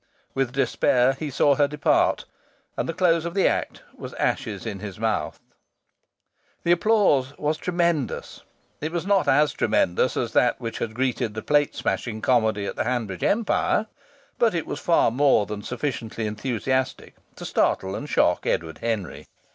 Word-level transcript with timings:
With 0.33 0.51
despair 0.53 1.13
he 1.13 1.29
saw 1.29 1.53
her 1.53 1.67
depart, 1.67 2.25
and 2.75 2.89
the 2.89 2.93
close 2.95 3.23
of 3.23 3.35
the 3.35 3.47
act 3.47 3.83
was 3.95 4.15
ashes 4.15 4.65
in 4.65 4.79
his 4.79 4.97
mouth. 4.97 5.39
The 6.63 6.71
applause 6.71 7.37
was 7.37 7.55
tremendous. 7.55 8.41
It 8.79 8.91
was 8.91 9.05
not 9.05 9.27
as 9.27 9.53
tremendous 9.53 10.17
as 10.17 10.33
that 10.33 10.59
which 10.59 10.79
had 10.79 10.95
greeted 10.95 11.35
the 11.35 11.43
plate 11.43 11.75
smashing 11.75 12.19
comedy 12.23 12.65
at 12.65 12.75
the 12.77 12.83
Hanbridge 12.85 13.21
Empire, 13.23 13.85
but 14.39 14.55
it 14.55 14.65
was 14.65 14.79
far 14.79 15.11
more 15.11 15.45
than 15.45 15.61
sufficiently 15.61 16.25
enthusiastic 16.25 17.13
to 17.35 17.45
startle 17.45 17.93
and 17.93 18.09
shock 18.09 18.47
Edward 18.47 18.79
Henry. 18.79 19.27